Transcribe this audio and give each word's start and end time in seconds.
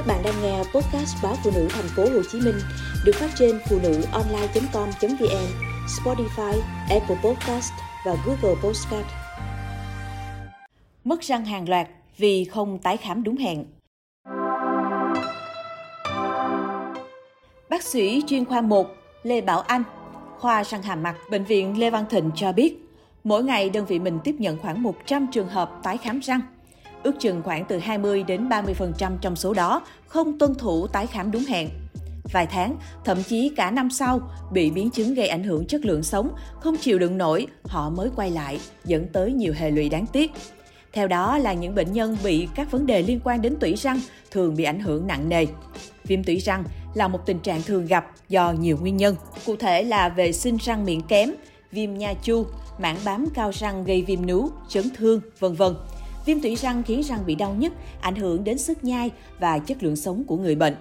Các 0.00 0.06
bạn 0.06 0.22
đang 0.24 0.42
nghe 0.42 0.58
podcast 0.58 1.16
báo 1.22 1.34
phụ 1.44 1.50
nữ 1.54 1.68
thành 1.70 1.88
phố 1.96 2.02
Hồ 2.02 2.22
Chí 2.32 2.40
Minh 2.40 2.54
được 3.04 3.12
phát 3.14 3.30
trên 3.38 3.60
phụ 3.68 3.78
nữ 3.82 4.02
online.com.vn, 4.12 5.46
Spotify, 5.86 6.60
Apple 6.90 7.16
Podcast 7.24 7.72
và 8.06 8.16
Google 8.26 8.60
Podcast. 8.62 9.06
Mất 11.04 11.20
răng 11.22 11.44
hàng 11.44 11.68
loạt 11.68 11.88
vì 12.16 12.44
không 12.44 12.78
tái 12.78 12.96
khám 12.96 13.22
đúng 13.22 13.36
hẹn. 13.36 13.64
Bác 17.68 17.82
sĩ 17.82 18.22
chuyên 18.26 18.44
khoa 18.44 18.60
1 18.60 18.86
Lê 19.22 19.40
Bảo 19.40 19.60
Anh, 19.60 19.82
khoa 20.38 20.64
răng 20.64 20.82
hàm 20.82 21.02
mặt, 21.02 21.16
bệnh 21.30 21.44
viện 21.44 21.78
Lê 21.78 21.90
Văn 21.90 22.04
Thịnh 22.10 22.30
cho 22.34 22.52
biết, 22.52 22.88
mỗi 23.24 23.44
ngày 23.44 23.70
đơn 23.70 23.86
vị 23.86 23.98
mình 23.98 24.18
tiếp 24.24 24.34
nhận 24.38 24.58
khoảng 24.58 24.82
100 24.82 25.26
trường 25.32 25.48
hợp 25.48 25.70
tái 25.82 25.98
khám 25.98 26.20
răng. 26.20 26.40
Ước 27.02 27.20
chừng 27.20 27.42
khoảng 27.42 27.64
từ 27.64 27.78
20 27.78 28.22
đến 28.22 28.48
30% 28.48 29.12
trong 29.20 29.36
số 29.36 29.54
đó 29.54 29.82
không 30.06 30.38
tuân 30.38 30.54
thủ 30.54 30.86
tái 30.86 31.06
khám 31.06 31.30
đúng 31.30 31.44
hẹn. 31.44 31.68
Vài 32.32 32.46
tháng, 32.46 32.76
thậm 33.04 33.22
chí 33.22 33.52
cả 33.56 33.70
năm 33.70 33.90
sau, 33.90 34.20
bị 34.52 34.70
biến 34.70 34.90
chứng 34.90 35.14
gây 35.14 35.28
ảnh 35.28 35.42
hưởng 35.42 35.66
chất 35.66 35.84
lượng 35.84 36.02
sống, 36.02 36.30
không 36.60 36.76
chịu 36.76 36.98
đựng 36.98 37.18
nổi, 37.18 37.46
họ 37.64 37.90
mới 37.90 38.10
quay 38.16 38.30
lại, 38.30 38.60
dẫn 38.84 39.06
tới 39.12 39.32
nhiều 39.32 39.54
hệ 39.56 39.70
lụy 39.70 39.88
đáng 39.88 40.06
tiếc. 40.06 40.32
Theo 40.92 41.08
đó 41.08 41.38
là 41.38 41.52
những 41.52 41.74
bệnh 41.74 41.92
nhân 41.92 42.16
bị 42.24 42.48
các 42.54 42.70
vấn 42.70 42.86
đề 42.86 43.02
liên 43.02 43.20
quan 43.24 43.42
đến 43.42 43.56
tủy 43.60 43.74
răng 43.74 44.00
thường 44.30 44.56
bị 44.56 44.64
ảnh 44.64 44.80
hưởng 44.80 45.06
nặng 45.06 45.28
nề. 45.28 45.46
Viêm 46.04 46.24
tủy 46.24 46.38
răng 46.38 46.64
là 46.94 47.08
một 47.08 47.26
tình 47.26 47.38
trạng 47.38 47.62
thường 47.62 47.86
gặp 47.86 48.06
do 48.28 48.52
nhiều 48.52 48.78
nguyên 48.80 48.96
nhân, 48.96 49.16
cụ 49.46 49.56
thể 49.56 49.82
là 49.82 50.08
vệ 50.08 50.32
sinh 50.32 50.56
răng 50.56 50.84
miệng 50.84 51.02
kém, 51.02 51.30
viêm 51.72 51.98
nha 51.98 52.14
chu, 52.22 52.46
mảng 52.78 52.96
bám 53.04 53.26
cao 53.34 53.50
răng 53.54 53.84
gây 53.84 54.02
viêm 54.02 54.26
nú, 54.26 54.48
chấn 54.68 54.90
thương, 54.96 55.20
vân 55.38 55.54
vân. 55.54 55.74
Viêm 56.26 56.40
tủy 56.40 56.54
răng 56.56 56.82
khiến 56.82 57.02
răng 57.02 57.26
bị 57.26 57.34
đau 57.34 57.54
nhức, 57.54 57.72
ảnh 58.00 58.16
hưởng 58.16 58.44
đến 58.44 58.58
sức 58.58 58.84
nhai 58.84 59.10
và 59.38 59.58
chất 59.58 59.82
lượng 59.82 59.96
sống 59.96 60.24
của 60.24 60.36
người 60.36 60.54
bệnh. 60.54 60.74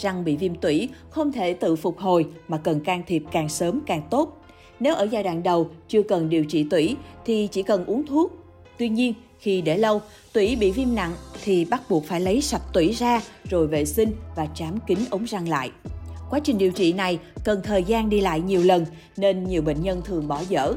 Răng 0.00 0.24
bị 0.24 0.36
viêm 0.36 0.54
tủy 0.54 0.88
không 1.10 1.32
thể 1.32 1.52
tự 1.52 1.76
phục 1.76 1.98
hồi 1.98 2.26
mà 2.48 2.58
cần 2.58 2.80
can 2.80 3.02
thiệp 3.06 3.22
càng 3.32 3.48
sớm 3.48 3.80
càng 3.86 4.02
tốt. 4.10 4.36
Nếu 4.80 4.94
ở 4.94 5.04
giai 5.10 5.22
đoạn 5.22 5.42
đầu 5.42 5.70
chưa 5.88 6.02
cần 6.02 6.28
điều 6.30 6.44
trị 6.44 6.66
tủy 6.70 6.96
thì 7.24 7.48
chỉ 7.52 7.62
cần 7.62 7.84
uống 7.84 8.06
thuốc. 8.06 8.32
Tuy 8.78 8.88
nhiên, 8.88 9.14
khi 9.38 9.60
để 9.60 9.78
lâu, 9.78 10.00
tủy 10.32 10.56
bị 10.60 10.72
viêm 10.72 10.94
nặng 10.94 11.12
thì 11.44 11.64
bắt 11.64 11.82
buộc 11.90 12.04
phải 12.04 12.20
lấy 12.20 12.40
sạch 12.40 12.62
tủy 12.72 12.92
ra 12.92 13.22
rồi 13.50 13.66
vệ 13.66 13.84
sinh 13.84 14.12
và 14.36 14.46
trám 14.54 14.78
kín 14.86 14.98
ống 15.10 15.24
răng 15.24 15.48
lại. 15.48 15.70
Quá 16.30 16.40
trình 16.44 16.58
điều 16.58 16.70
trị 16.70 16.92
này 16.92 17.18
cần 17.44 17.60
thời 17.64 17.84
gian 17.84 18.10
đi 18.10 18.20
lại 18.20 18.40
nhiều 18.40 18.62
lần 18.62 18.86
nên 19.16 19.44
nhiều 19.44 19.62
bệnh 19.62 19.82
nhân 19.82 20.02
thường 20.04 20.28
bỏ 20.28 20.42
dở. 20.48 20.74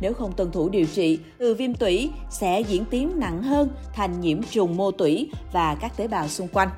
Nếu 0.00 0.14
không 0.14 0.32
tuân 0.32 0.52
thủ 0.52 0.68
điều 0.68 0.86
trị, 0.86 1.18
từ 1.38 1.54
viêm 1.54 1.74
tủy 1.74 2.10
sẽ 2.30 2.60
diễn 2.60 2.84
tiến 2.84 3.12
nặng 3.16 3.42
hơn 3.42 3.68
thành 3.94 4.20
nhiễm 4.20 4.42
trùng 4.42 4.76
mô 4.76 4.90
tủy 4.90 5.30
và 5.52 5.74
các 5.80 5.96
tế 5.96 6.08
bào 6.08 6.28
xung 6.28 6.48
quanh. 6.48 6.68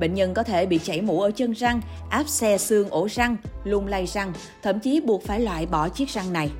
Bệnh 0.00 0.14
nhân 0.14 0.34
có 0.34 0.42
thể 0.42 0.66
bị 0.66 0.78
chảy 0.78 1.00
mũ 1.00 1.20
ở 1.20 1.30
chân 1.30 1.52
răng, 1.52 1.80
áp 2.10 2.28
xe 2.28 2.58
xương 2.58 2.90
ổ 2.90 3.08
răng, 3.10 3.36
lung 3.64 3.86
lay 3.86 4.06
răng, 4.06 4.32
thậm 4.62 4.80
chí 4.80 5.00
buộc 5.00 5.22
phải 5.22 5.40
loại 5.40 5.66
bỏ 5.66 5.88
chiếc 5.88 6.08
răng 6.08 6.32
này. 6.32 6.50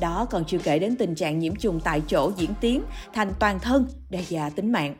Đó 0.00 0.26
còn 0.30 0.44
chưa 0.44 0.58
kể 0.58 0.78
đến 0.78 0.96
tình 0.96 1.14
trạng 1.14 1.38
nhiễm 1.38 1.56
trùng 1.56 1.80
tại 1.80 2.02
chỗ 2.08 2.32
diễn 2.36 2.50
tiến 2.60 2.82
thành 3.14 3.32
toàn 3.38 3.60
thân, 3.60 3.86
đe 4.10 4.22
dọa 4.28 4.50
tính 4.50 4.72
mạng. 4.72 4.96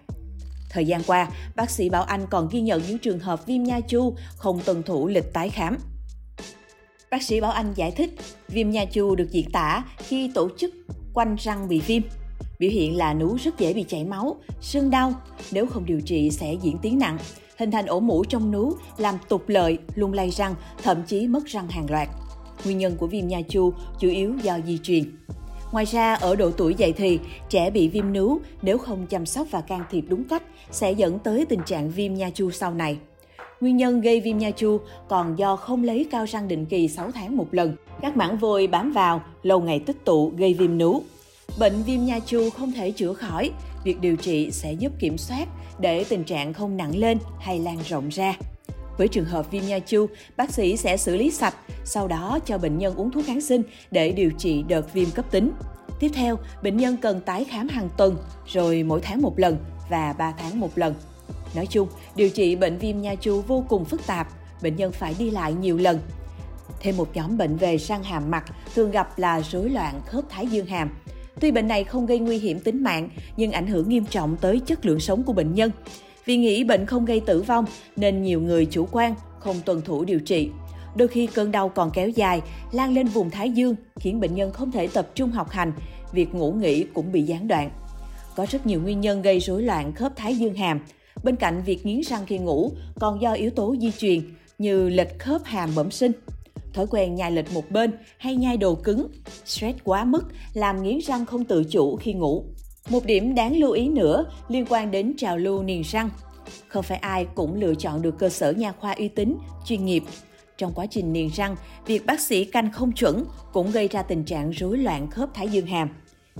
Thời 0.70 0.86
gian 0.86 1.02
qua, 1.06 1.28
bác 1.56 1.70
sĩ 1.70 1.90
Bảo 1.90 2.02
Anh 2.02 2.26
còn 2.30 2.48
ghi 2.50 2.60
nhận 2.60 2.82
những 2.88 2.98
trường 2.98 3.18
hợp 3.18 3.46
viêm 3.46 3.62
nha 3.62 3.80
chu 3.80 4.16
không 4.36 4.60
tuân 4.64 4.82
thủ 4.82 5.08
lịch 5.08 5.32
tái 5.32 5.50
khám. 5.50 5.76
Bác 7.14 7.22
sĩ 7.22 7.40
Bảo 7.40 7.50
Anh 7.50 7.72
giải 7.74 7.90
thích, 7.90 8.10
viêm 8.48 8.70
nha 8.70 8.84
chu 8.84 9.14
được 9.14 9.30
diễn 9.30 9.50
tả 9.50 9.84
khi 9.98 10.30
tổ 10.34 10.48
chức 10.56 10.74
quanh 11.12 11.36
răng 11.38 11.68
bị 11.68 11.80
viêm. 11.80 12.02
Biểu 12.58 12.70
hiện 12.70 12.96
là 12.96 13.14
nú 13.14 13.36
rất 13.36 13.58
dễ 13.58 13.72
bị 13.72 13.84
chảy 13.88 14.04
máu, 14.04 14.36
sưng 14.60 14.90
đau, 14.90 15.12
nếu 15.52 15.66
không 15.66 15.86
điều 15.86 16.00
trị 16.00 16.30
sẽ 16.30 16.54
diễn 16.62 16.78
tiến 16.78 16.98
nặng, 16.98 17.18
hình 17.58 17.70
thành 17.70 17.86
ổ 17.86 18.00
mũ 18.00 18.24
trong 18.24 18.50
nú, 18.50 18.72
làm 18.98 19.14
tụt 19.28 19.42
lợi, 19.46 19.78
lung 19.94 20.12
lay 20.12 20.30
răng, 20.30 20.54
thậm 20.82 21.02
chí 21.06 21.28
mất 21.28 21.46
răng 21.46 21.68
hàng 21.68 21.90
loạt. 21.90 22.08
Nguyên 22.64 22.78
nhân 22.78 22.96
của 22.96 23.06
viêm 23.06 23.28
nha 23.28 23.40
chu 23.48 23.72
chủ 24.00 24.08
yếu 24.08 24.34
do 24.42 24.58
di 24.66 24.78
truyền. 24.78 25.04
Ngoài 25.72 25.84
ra, 25.84 26.14
ở 26.14 26.36
độ 26.36 26.50
tuổi 26.50 26.74
dậy 26.74 26.92
thì, 26.96 27.18
trẻ 27.48 27.70
bị 27.70 27.88
viêm 27.88 28.12
nướu 28.12 28.40
nếu 28.62 28.78
không 28.78 29.06
chăm 29.06 29.26
sóc 29.26 29.46
và 29.50 29.60
can 29.60 29.84
thiệp 29.90 30.04
đúng 30.08 30.24
cách 30.24 30.42
sẽ 30.70 30.92
dẫn 30.92 31.18
tới 31.18 31.46
tình 31.46 31.60
trạng 31.66 31.90
viêm 31.90 32.14
nha 32.14 32.30
chu 32.30 32.50
sau 32.50 32.74
này. 32.74 32.98
Nguyên 33.64 33.76
nhân 33.76 34.00
gây 34.00 34.20
viêm 34.20 34.38
nha 34.38 34.50
chu 34.50 34.80
còn 35.08 35.38
do 35.38 35.56
không 35.56 35.84
lấy 35.84 36.06
cao 36.10 36.24
răng 36.24 36.48
định 36.48 36.66
kỳ 36.66 36.88
6 36.88 37.10
tháng 37.10 37.36
một 37.36 37.54
lần. 37.54 37.76
Các 38.00 38.16
mảng 38.16 38.38
vôi 38.38 38.66
bám 38.66 38.92
vào, 38.92 39.22
lâu 39.42 39.60
ngày 39.60 39.80
tích 39.86 40.04
tụ 40.04 40.32
gây 40.36 40.54
viêm 40.54 40.78
nú. 40.78 41.02
Bệnh 41.58 41.82
viêm 41.82 42.04
nha 42.04 42.18
chu 42.18 42.50
không 42.50 42.72
thể 42.72 42.90
chữa 42.90 43.12
khỏi, 43.12 43.50
việc 43.84 44.00
điều 44.00 44.16
trị 44.16 44.50
sẽ 44.50 44.72
giúp 44.72 44.92
kiểm 44.98 45.18
soát 45.18 45.48
để 45.78 46.04
tình 46.08 46.24
trạng 46.24 46.52
không 46.52 46.76
nặng 46.76 46.96
lên 46.96 47.18
hay 47.40 47.58
lan 47.58 47.78
rộng 47.88 48.08
ra. 48.08 48.36
Với 48.98 49.08
trường 49.08 49.24
hợp 49.24 49.50
viêm 49.50 49.66
nha 49.66 49.78
chu, 49.78 50.06
bác 50.36 50.50
sĩ 50.50 50.76
sẽ 50.76 50.96
xử 50.96 51.16
lý 51.16 51.30
sạch, 51.30 51.54
sau 51.84 52.08
đó 52.08 52.38
cho 52.46 52.58
bệnh 52.58 52.78
nhân 52.78 52.94
uống 52.94 53.10
thuốc 53.10 53.24
kháng 53.26 53.40
sinh 53.40 53.62
để 53.90 54.12
điều 54.12 54.30
trị 54.38 54.64
đợt 54.68 54.94
viêm 54.94 55.10
cấp 55.10 55.24
tính. 55.30 55.50
Tiếp 56.00 56.10
theo, 56.14 56.38
bệnh 56.62 56.76
nhân 56.76 56.96
cần 56.96 57.20
tái 57.20 57.44
khám 57.44 57.68
hàng 57.68 57.88
tuần, 57.96 58.16
rồi 58.46 58.82
mỗi 58.82 59.00
tháng 59.00 59.22
một 59.22 59.38
lần 59.38 59.56
và 59.90 60.14
3 60.18 60.34
tháng 60.38 60.60
một 60.60 60.78
lần. 60.78 60.94
Nói 61.54 61.66
chung, 61.66 61.88
điều 62.16 62.30
trị 62.30 62.56
bệnh 62.56 62.78
viêm 62.78 63.00
nha 63.00 63.14
chu 63.14 63.40
vô 63.40 63.64
cùng 63.68 63.84
phức 63.84 64.06
tạp, 64.06 64.28
bệnh 64.62 64.76
nhân 64.76 64.92
phải 64.92 65.14
đi 65.18 65.30
lại 65.30 65.52
nhiều 65.52 65.76
lần. 65.76 65.98
Thêm 66.80 66.96
một 66.96 67.08
nhóm 67.14 67.38
bệnh 67.38 67.56
về 67.56 67.78
sang 67.78 68.02
hàm 68.02 68.30
mặt 68.30 68.44
thường 68.74 68.90
gặp 68.90 69.18
là 69.18 69.40
rối 69.40 69.70
loạn 69.70 70.00
khớp 70.06 70.24
thái 70.30 70.46
dương 70.46 70.66
hàm. 70.66 70.90
Tuy 71.40 71.50
bệnh 71.50 71.68
này 71.68 71.84
không 71.84 72.06
gây 72.06 72.18
nguy 72.18 72.38
hiểm 72.38 72.60
tính 72.60 72.82
mạng, 72.82 73.08
nhưng 73.36 73.52
ảnh 73.52 73.66
hưởng 73.66 73.88
nghiêm 73.88 74.04
trọng 74.04 74.36
tới 74.36 74.60
chất 74.66 74.86
lượng 74.86 75.00
sống 75.00 75.22
của 75.22 75.32
bệnh 75.32 75.54
nhân. 75.54 75.70
Vì 76.24 76.36
nghĩ 76.36 76.64
bệnh 76.64 76.86
không 76.86 77.04
gây 77.04 77.20
tử 77.20 77.42
vong 77.42 77.64
nên 77.96 78.22
nhiều 78.22 78.40
người 78.40 78.66
chủ 78.66 78.88
quan, 78.92 79.14
không 79.38 79.56
tuân 79.64 79.82
thủ 79.82 80.04
điều 80.04 80.20
trị. 80.20 80.50
Đôi 80.96 81.08
khi 81.08 81.26
cơn 81.26 81.52
đau 81.52 81.68
còn 81.68 81.90
kéo 81.94 82.08
dài, 82.08 82.42
lan 82.72 82.94
lên 82.94 83.06
vùng 83.06 83.30
thái 83.30 83.50
dương, 83.50 83.76
khiến 83.96 84.20
bệnh 84.20 84.34
nhân 84.34 84.52
không 84.52 84.72
thể 84.72 84.86
tập 84.86 85.08
trung 85.14 85.30
học 85.30 85.50
hành, 85.50 85.72
việc 86.12 86.34
ngủ 86.34 86.52
nghỉ 86.52 86.84
cũng 86.94 87.12
bị 87.12 87.22
gián 87.22 87.48
đoạn. 87.48 87.70
Có 88.36 88.46
rất 88.50 88.66
nhiều 88.66 88.80
nguyên 88.80 89.00
nhân 89.00 89.22
gây 89.22 89.40
rối 89.40 89.62
loạn 89.62 89.92
khớp 89.92 90.16
thái 90.16 90.36
dương 90.36 90.54
hàm. 90.54 90.80
Bên 91.22 91.36
cạnh 91.36 91.62
việc 91.66 91.86
nghiến 91.86 92.00
răng 92.00 92.26
khi 92.26 92.38
ngủ, 92.38 92.72
còn 93.00 93.22
do 93.22 93.32
yếu 93.32 93.50
tố 93.50 93.76
di 93.80 93.90
truyền 93.90 94.20
như 94.58 94.88
lệch 94.88 95.18
khớp 95.18 95.44
hàm 95.44 95.70
bẩm 95.74 95.90
sinh, 95.90 96.12
thói 96.72 96.86
quen 96.86 97.14
nhai 97.14 97.32
lệch 97.32 97.52
một 97.52 97.70
bên 97.70 97.92
hay 98.18 98.36
nhai 98.36 98.56
đồ 98.56 98.74
cứng, 98.74 99.08
stress 99.44 99.78
quá 99.84 100.04
mức 100.04 100.22
làm 100.54 100.82
nghiến 100.82 100.98
răng 100.98 101.26
không 101.26 101.44
tự 101.44 101.64
chủ 101.64 101.96
khi 101.96 102.12
ngủ. 102.12 102.44
Một 102.88 103.04
điểm 103.04 103.34
đáng 103.34 103.56
lưu 103.56 103.72
ý 103.72 103.88
nữa 103.88 104.24
liên 104.48 104.66
quan 104.68 104.90
đến 104.90 105.14
trào 105.16 105.38
lưu 105.38 105.62
niềng 105.62 105.82
răng. 105.82 106.10
Không 106.68 106.82
phải 106.82 106.98
ai 106.98 107.26
cũng 107.34 107.54
lựa 107.54 107.74
chọn 107.74 108.02
được 108.02 108.18
cơ 108.18 108.28
sở 108.28 108.52
nha 108.52 108.72
khoa 108.72 108.92
uy 108.92 109.08
tín, 109.08 109.36
chuyên 109.66 109.84
nghiệp. 109.84 110.02
Trong 110.58 110.72
quá 110.74 110.86
trình 110.86 111.12
niềng 111.12 111.30
răng, 111.34 111.56
việc 111.86 112.06
bác 112.06 112.20
sĩ 112.20 112.44
canh 112.44 112.72
không 112.72 112.92
chuẩn 112.92 113.24
cũng 113.52 113.70
gây 113.70 113.88
ra 113.88 114.02
tình 114.02 114.24
trạng 114.24 114.50
rối 114.50 114.78
loạn 114.78 115.10
khớp 115.10 115.34
thái 115.34 115.48
dương 115.48 115.66
hàm. 115.66 115.88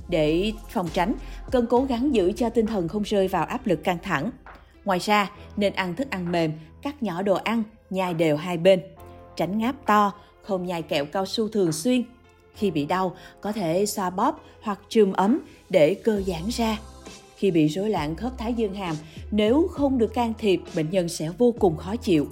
Để 0.09 0.53
phòng 0.71 0.89
tránh, 0.93 1.15
cần 1.51 1.67
cố 1.71 1.85
gắng 1.85 2.15
giữ 2.15 2.33
cho 2.33 2.51
tinh 2.51 2.67
thần 2.67 2.89
không 2.89 3.03
rơi 3.03 3.29
vào 3.29 3.45
áp 3.45 3.67
lực 3.67 3.85
căng 3.85 3.99
thẳng. 4.03 4.31
Ngoài 4.85 4.99
ra, 4.99 5.31
nên 5.57 5.73
ăn 5.73 5.97
thức 5.97 6.11
ăn 6.11 6.33
mềm, 6.33 6.53
cắt 6.83 7.03
nhỏ 7.03 7.23
đồ 7.23 7.35
ăn, 7.35 7.63
nhai 7.91 8.15
đều 8.15 8.37
hai 8.37 8.57
bên. 8.57 8.83
Tránh 9.37 9.59
ngáp 9.59 9.87
to, 9.87 10.13
không 10.43 10.67
nhai 10.67 10.83
kẹo 10.83 11.05
cao 11.07 11.27
su 11.27 11.49
thường 11.49 11.73
xuyên. 11.73 12.03
Khi 12.55 12.71
bị 12.71 12.87
đau, 12.87 13.17
có 13.41 13.53
thể 13.53 13.87
xoa 13.87 14.11
bóp 14.11 14.41
hoặc 14.63 14.81
chườm 14.89 15.13
ấm 15.13 15.41
để 15.71 15.95
cơ 15.95 16.23
giãn 16.27 16.43
ra. 16.51 16.79
Khi 17.37 17.51
bị 17.51 17.67
rối 17.69 17.91
loạn 17.91 18.17
khớp 18.17 18.39
thái 18.39 18.55
dương 18.55 18.75
hàm, 18.75 18.97
nếu 19.31 19.69
không 19.71 19.99
được 19.99 20.15
can 20.15 20.33
thiệp, 20.39 20.61
bệnh 20.77 20.91
nhân 20.91 21.09
sẽ 21.09 21.31
vô 21.39 21.55
cùng 21.59 21.77
khó 21.77 21.97
chịu. 21.97 22.27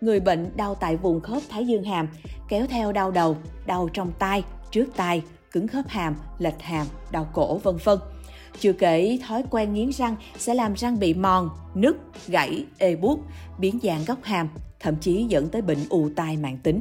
Người 0.00 0.20
bệnh 0.20 0.56
đau 0.56 0.74
tại 0.74 0.96
vùng 0.96 1.20
khớp 1.20 1.42
thái 1.48 1.66
dương 1.66 1.84
hàm, 1.84 2.08
kéo 2.48 2.66
theo 2.66 2.92
đau 2.92 3.10
đầu, 3.10 3.36
đau 3.66 3.88
trong 3.92 4.12
tai, 4.18 4.44
trước 4.70 4.86
tai, 4.96 5.22
cứng 5.50 5.68
khớp 5.68 5.88
hàm, 5.88 6.14
lệch 6.38 6.62
hàm, 6.62 6.86
đau 7.10 7.28
cổ 7.32 7.56
vân 7.56 7.76
vân. 7.84 7.98
Chưa 8.60 8.72
kể 8.72 9.18
thói 9.26 9.42
quen 9.50 9.74
nghiến 9.74 9.90
răng 9.92 10.16
sẽ 10.38 10.54
làm 10.54 10.74
răng 10.74 10.98
bị 10.98 11.14
mòn, 11.14 11.50
nứt, 11.74 11.96
gãy, 12.28 12.64
ê 12.78 12.96
buốt, 12.96 13.18
biến 13.58 13.78
dạng 13.82 14.04
góc 14.04 14.18
hàm, 14.22 14.48
thậm 14.80 14.96
chí 14.96 15.24
dẫn 15.28 15.48
tới 15.48 15.62
bệnh 15.62 15.78
ù 15.88 16.10
tai 16.16 16.36
mạng 16.36 16.58
tính. 16.62 16.80